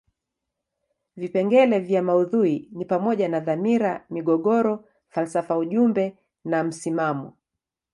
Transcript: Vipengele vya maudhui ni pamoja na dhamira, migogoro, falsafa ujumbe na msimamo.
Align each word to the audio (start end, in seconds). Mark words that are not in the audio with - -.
Vipengele 1.19 1.77
vya 1.89 2.01
maudhui 2.07 2.69
ni 2.71 2.85
pamoja 2.91 3.27
na 3.29 3.39
dhamira, 3.39 4.05
migogoro, 4.09 4.75
falsafa 5.09 5.57
ujumbe 5.57 6.17
na 6.45 6.63
msimamo. 6.63 7.37